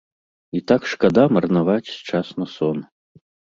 І 0.59 0.61
так 0.71 0.81
шкада 0.93 1.27
марнаваць 1.35 1.93
час 2.09 2.27
на 2.41 2.51
сон. 2.57 2.77